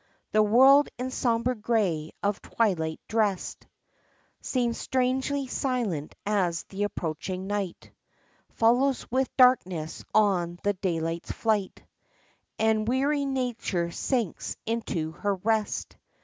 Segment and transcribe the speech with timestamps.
[0.31, 3.67] The world in sombre grey of twilight drest
[4.41, 7.91] Seems strangely silent as the approaching night
[8.55, 11.83] Follows with darkness on the daylight's flight;
[12.57, 15.95] And weary Nature sinks into her rest.